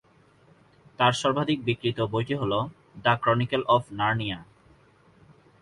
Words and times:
তার 0.99 1.13
সর্বাধিক 1.13 1.59
বিক্রীত 1.65 1.99
বইটি 2.11 2.35
হল 2.35 2.53
"দ্য 3.03 3.13
ক্রনিকল 3.15 3.61
অফ 3.67 3.83
নার্নিয়া"। 3.91 4.39